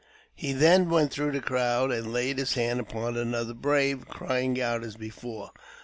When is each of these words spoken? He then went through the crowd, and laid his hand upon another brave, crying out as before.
He 0.33 0.51
then 0.51 0.89
went 0.89 1.11
through 1.11 1.33
the 1.33 1.41
crowd, 1.41 1.91
and 1.91 2.11
laid 2.11 2.39
his 2.39 2.55
hand 2.55 2.79
upon 2.79 3.15
another 3.15 3.53
brave, 3.53 4.07
crying 4.07 4.59
out 4.59 4.83
as 4.83 4.95
before. 4.95 5.51